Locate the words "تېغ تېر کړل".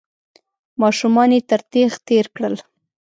1.71-2.55